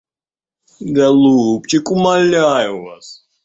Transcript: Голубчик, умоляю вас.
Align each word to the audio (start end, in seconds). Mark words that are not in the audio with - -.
Голубчик, 0.95 1.91
умоляю 1.91 2.75
вас. 2.85 3.07